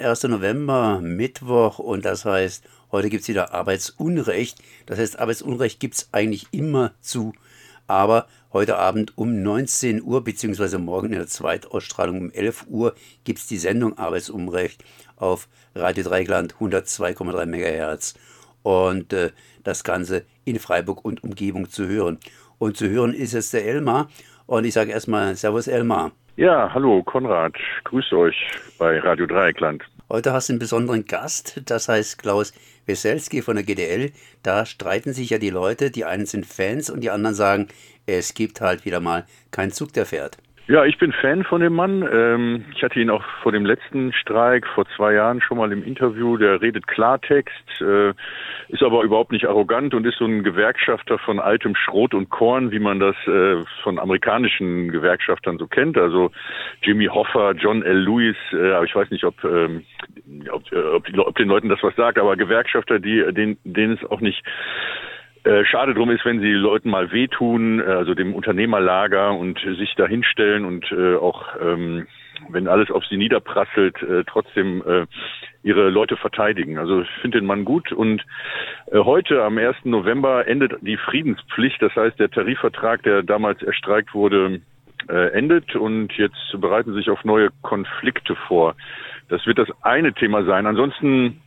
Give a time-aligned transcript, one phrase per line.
[0.00, 0.24] 1.
[0.24, 4.58] November, Mittwoch und das heißt, heute gibt es wieder Arbeitsunrecht.
[4.86, 7.34] Das heißt, Arbeitsunrecht gibt es eigentlich immer zu,
[7.86, 12.94] aber heute Abend um 19 Uhr beziehungsweise morgen in der Zweitausstrahlung um 11 Uhr
[13.24, 14.82] gibt es die Sendung Arbeitsunrecht
[15.16, 18.14] auf Radio Dreigland 102,3 MHz
[18.62, 19.30] und äh,
[19.64, 22.18] das Ganze in Freiburg und Umgebung zu hören.
[22.58, 24.08] Und zu hören ist es der Elmar
[24.46, 26.12] und ich sage erstmal Servus Elmar.
[26.36, 27.54] Ja, hallo Konrad,
[27.84, 28.34] grüßt euch
[28.78, 29.84] bei Radio Dreieckland.
[30.12, 32.52] Heute hast du einen besonderen Gast, das heißt Klaus
[32.84, 34.10] Weselski von der GDL.
[34.42, 37.68] Da streiten sich ja die Leute, die einen sind Fans und die anderen sagen,
[38.06, 40.38] es gibt halt wieder mal keinen Zug, der fährt.
[40.66, 42.08] Ja, ich bin Fan von dem Mann.
[42.12, 45.84] Ähm, ich hatte ihn auch vor dem letzten Streik vor zwei Jahren schon mal im
[45.84, 46.36] Interview.
[46.36, 48.12] Der redet Klartext, äh,
[48.72, 52.70] ist aber überhaupt nicht arrogant und ist so ein Gewerkschafter von altem Schrot und Korn,
[52.70, 55.98] wie man das äh, von amerikanischen Gewerkschaftern so kennt.
[55.98, 56.30] Also
[56.82, 57.98] Jimmy Hoffa, John L.
[57.98, 59.84] Lewis, äh, aber ich weiß nicht, ob, ähm,
[60.50, 64.20] ob, ob, ob den Leuten das was sagt, aber Gewerkschafter, die, denen, denen es auch
[64.20, 64.42] nicht
[65.44, 69.94] äh, schade drum ist, wenn sie Leuten mal wehtun, äh, also dem Unternehmerlager und sich
[69.96, 72.06] da hinstellen und äh, auch, ähm,
[72.48, 75.06] wenn alles auf sie niederprasselt, äh, trotzdem äh,
[75.62, 76.78] ihre Leute verteidigen.
[76.78, 78.24] Also ich finde den Mann gut und
[78.90, 79.76] äh, heute am 1.
[79.84, 84.60] November endet die Friedenspflicht, das heißt der Tarifvertrag, der damals erstreikt wurde,
[85.08, 88.74] äh, endet und jetzt bereiten sich auf neue Konflikte vor.
[89.28, 90.66] Das wird das eine Thema sein.
[90.66, 91.40] Ansonsten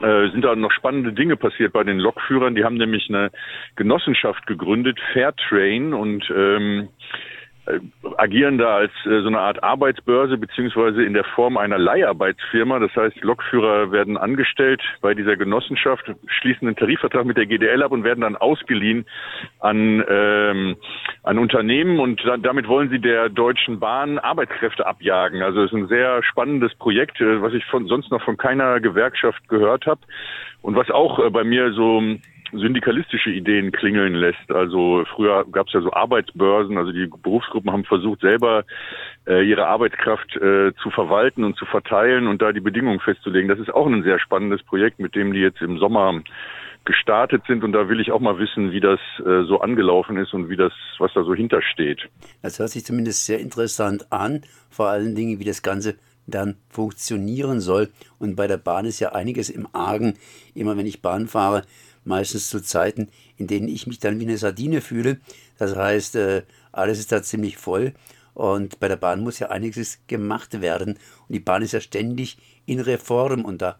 [0.00, 2.54] äh, sind da noch spannende Dinge passiert bei den Lokführern.
[2.54, 3.30] Die haben nämlich eine
[3.76, 7.39] Genossenschaft gegründet, Fairtrain, und ähm, äh,
[8.16, 12.78] agieren da als äh, so eine Art Arbeitsbörse beziehungsweise in der Form einer Leiharbeitsfirma.
[12.78, 17.92] Das heißt, Lokführer werden angestellt bei dieser Genossenschaft, schließen einen Tarifvertrag mit der GDL ab
[17.92, 19.06] und werden dann ausgeliehen
[19.60, 20.76] an, ähm,
[21.22, 25.42] an Unternehmen und dann, damit wollen sie der Deutschen Bahn Arbeitskräfte abjagen.
[25.42, 28.80] Also es ist ein sehr spannendes Projekt, äh, was ich von, sonst noch von keiner
[28.80, 30.00] Gewerkschaft gehört habe
[30.62, 32.02] und was auch äh, bei mir so
[32.52, 34.50] syndikalistische Ideen klingeln lässt.
[34.50, 38.64] Also früher gab es ja so Arbeitsbörsen, also die Berufsgruppen haben versucht, selber
[39.26, 43.48] äh, ihre Arbeitskraft äh, zu verwalten und zu verteilen und da die Bedingungen festzulegen.
[43.48, 46.20] Das ist auch ein sehr spannendes Projekt, mit dem die jetzt im Sommer
[46.84, 50.32] gestartet sind und da will ich auch mal wissen, wie das äh, so angelaufen ist
[50.32, 52.08] und wie das, was da so hintersteht.
[52.42, 55.96] Das hört sich zumindest sehr interessant an, vor allen Dingen, wie das Ganze
[56.26, 57.90] dann funktionieren soll.
[58.18, 60.14] Und bei der Bahn ist ja einiges im Argen.
[60.54, 61.62] Immer wenn ich Bahn fahre,
[62.04, 65.18] meistens zu Zeiten, in denen ich mich dann wie eine Sardine fühle.
[65.58, 67.92] Das heißt, äh, alles ist da ziemlich voll
[68.34, 70.98] und bei der Bahn muss ja einiges gemacht werden.
[71.28, 73.76] Und die Bahn ist ja ständig in Reform und da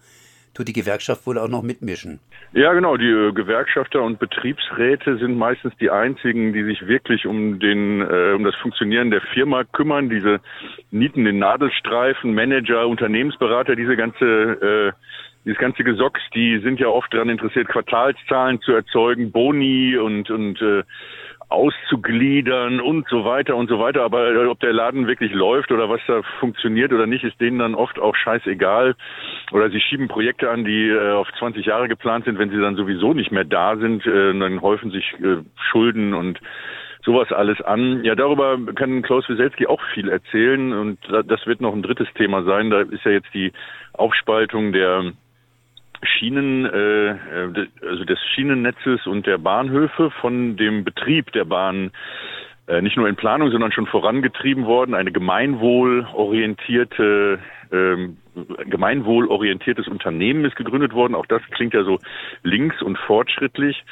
[0.55, 2.19] tut die Gewerkschaft wohl auch noch mitmischen.
[2.53, 2.97] Ja, genau.
[2.97, 8.33] Die äh, Gewerkschafter und Betriebsräte sind meistens die einzigen, die sich wirklich um den äh,
[8.35, 10.11] um das Funktionieren der Firma kümmern.
[10.11, 10.41] Diese
[10.91, 14.93] Nieten, den Nadelstreifen, Manager, Unternehmensberater, diese ganze äh,
[15.45, 20.61] dieses ganze Gesocks, die sind ja oft daran interessiert, Quartalszahlen zu erzeugen, Boni und, und
[20.61, 20.83] äh,
[21.51, 24.03] auszugliedern und so weiter und so weiter.
[24.03, 27.59] Aber äh, ob der Laden wirklich läuft oder was da funktioniert oder nicht, ist denen
[27.59, 28.95] dann oft auch scheißegal.
[29.53, 32.77] Oder sie schieben Projekte an, die äh, auf 20 Jahre geplant sind, wenn sie dann
[32.77, 34.07] sowieso nicht mehr da sind.
[34.07, 35.39] Äh, dann häufen sich äh,
[35.71, 36.41] Schulden und
[37.05, 38.05] sowas alles an.
[38.05, 42.43] Ja, darüber kann Klaus Wieselski auch viel erzählen und das wird noch ein drittes Thema
[42.45, 42.71] sein.
[42.71, 43.53] Da ist ja jetzt die
[43.95, 45.13] Aufspaltung der
[46.03, 51.93] Schienen, äh, äh also des Schienennetzes und der Bahnhöfe von dem Betrieb der Bahn
[52.71, 54.95] äh, nicht nur in Planung, sondern schon vorangetrieben worden.
[54.95, 57.41] Eine gemeinwohlorientierte,
[57.73, 58.19] ähm,
[58.67, 61.17] gemeinwohlorientiertes Unternehmen ist gegründet worden.
[61.17, 61.99] Auch das klingt ja so
[62.45, 63.83] links und fortschrittlich.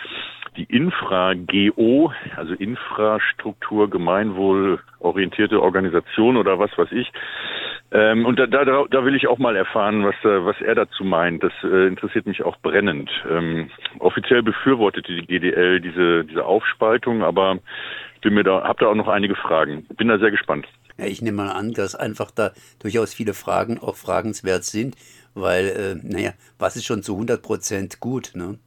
[0.57, 7.11] Die Infra-GO, also Infrastruktur, gemeinwohlorientierte Organisation oder was weiß ich,
[7.91, 11.05] ähm, und da, da, da will ich auch mal erfahren, was, äh, was er dazu
[11.05, 11.43] meint.
[11.43, 13.11] Das äh, interessiert mich auch brennend.
[13.31, 17.59] Ähm, offiziell befürwortete die GDL diese, diese Aufspaltung, aber
[18.21, 19.87] bin mir da, habe da auch noch einige Fragen.
[19.97, 20.67] Bin da sehr gespannt.
[20.99, 22.51] Ja, ich nehme mal an, dass einfach da
[22.81, 24.97] durchaus viele Fragen auch fragenswert sind,
[25.35, 28.59] weil, äh, naja, was ist schon zu 100 Prozent gut, ne?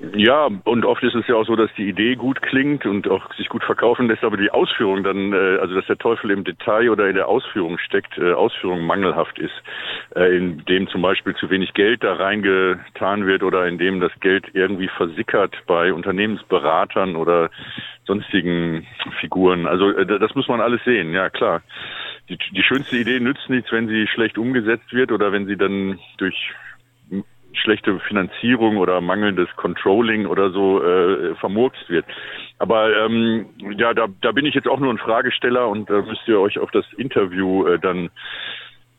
[0.00, 3.34] Ja, und oft ist es ja auch so, dass die Idee gut klingt und auch
[3.34, 6.90] sich gut verkaufen lässt, aber die Ausführung dann, äh, also dass der Teufel im Detail
[6.90, 9.54] oder in der Ausführung steckt, äh, Ausführung mangelhaft ist,
[10.14, 14.12] äh, in dem zum Beispiel zu wenig Geld da reingetan wird oder in dem das
[14.20, 17.50] Geld irgendwie versickert bei Unternehmensberatern oder
[18.06, 18.86] sonstigen
[19.20, 19.66] Figuren.
[19.66, 21.60] Also das muss man alles sehen, ja klar.
[22.28, 25.98] Die, die schönste Idee nützt nichts, wenn sie schlecht umgesetzt wird oder wenn sie dann
[26.18, 26.52] durch
[27.58, 32.04] schlechte Finanzierung oder mangelndes Controlling oder so äh, vermurkst wird.
[32.58, 33.46] Aber ähm,
[33.76, 36.58] ja, da, da bin ich jetzt auch nur ein Fragesteller und da müsst ihr euch
[36.58, 38.10] auf das Interview äh, dann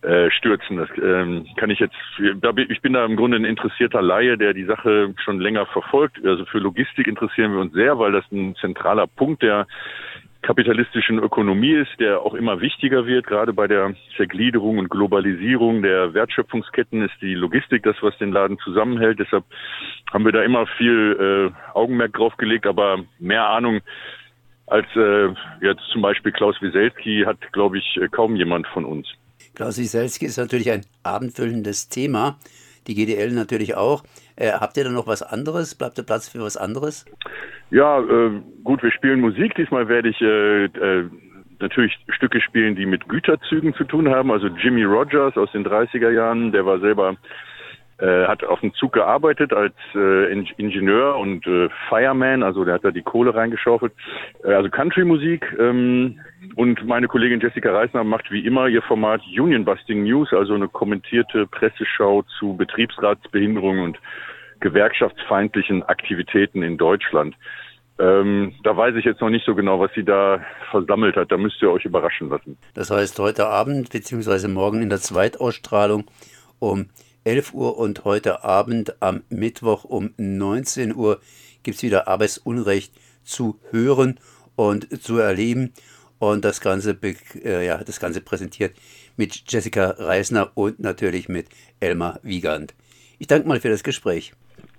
[0.01, 0.77] äh, stürzen.
[0.77, 4.63] Das ähm, kann ich jetzt, ich bin da im Grunde ein interessierter Laie, der die
[4.63, 6.23] Sache schon länger verfolgt.
[6.25, 9.67] Also für Logistik interessieren wir uns sehr, weil das ein zentraler Punkt der
[10.41, 13.27] kapitalistischen Ökonomie ist, der auch immer wichtiger wird.
[13.27, 18.57] Gerade bei der Zergliederung und Globalisierung der Wertschöpfungsketten ist die Logistik das, was den Laden
[18.59, 19.19] zusammenhält.
[19.19, 19.43] Deshalb
[20.11, 23.81] haben wir da immer viel äh, Augenmerk drauf gelegt, aber mehr Ahnung
[24.67, 25.27] als äh,
[25.61, 29.07] jetzt zum Beispiel Klaus Wieselski hat, glaube ich, kaum jemand von uns.
[29.55, 32.37] Klaus Wieselski ist natürlich ein abendfüllendes Thema.
[32.87, 34.03] Die GDL natürlich auch.
[34.35, 35.75] Äh, habt ihr da noch was anderes?
[35.75, 37.05] Bleibt der Platz für was anderes?
[37.71, 38.31] Ja, äh,
[38.63, 39.55] gut, wir spielen Musik.
[39.55, 41.09] Diesmal werde ich äh, äh,
[41.59, 44.31] natürlich Stücke spielen, die mit Güterzügen zu tun haben.
[44.31, 47.15] Also Jimmy Rogers aus den 30er Jahren, der war selber
[47.99, 52.85] äh, hat auf dem Zug gearbeitet als äh, Ingenieur und äh, Fireman, also der hat
[52.85, 53.91] da die Kohle reingeschaufelt.
[54.43, 56.17] Äh, also Country-Musik ähm,
[56.55, 60.69] und meine Kollegin Jessica Reisner macht wie immer ihr Format Union Busting News, also eine
[60.69, 63.99] kommentierte Presseschau zu Betriebsratsbehinderung und
[64.59, 67.35] gewerkschaftsfeindlichen Aktivitäten in Deutschland.
[67.99, 70.41] Ähm, da weiß ich jetzt noch nicht so genau, was sie da
[70.71, 71.31] versammelt hat.
[71.31, 72.57] Da müsst ihr euch überraschen lassen.
[72.73, 74.47] Das heißt, heute Abend bzw.
[74.47, 76.05] morgen in der Zweitausstrahlung
[76.59, 76.89] um
[77.25, 81.19] 11 Uhr und heute Abend am Mittwoch um 19 Uhr
[81.63, 84.19] gibt es wieder Arbeitsunrecht zu hören
[84.55, 85.73] und zu erleben.
[86.19, 86.97] Und das Ganze,
[87.43, 88.75] äh, ja, das Ganze präsentiert
[89.17, 91.47] mit Jessica Reisner und natürlich mit
[91.79, 92.73] Elmar Wiegand.
[93.19, 94.33] Ich danke mal für das Gespräch.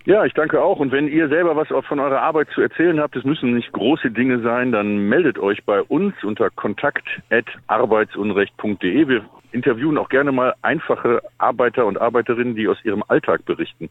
[0.06, 0.78] Ja, ich danke auch.
[0.78, 4.10] Und wenn ihr selber was von eurer Arbeit zu erzählen habt, es müssen nicht große
[4.10, 9.08] Dinge sein, dann meldet euch bei uns unter kontakt.arbeitsunrecht.de.
[9.08, 13.90] Wir interviewen auch gerne mal einfache Arbeiter und Arbeiterinnen, die aus ihrem Alltag berichten.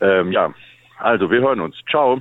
[0.00, 0.54] Ähm, ja,
[0.98, 1.74] also wir hören uns.
[1.90, 2.20] Ciao.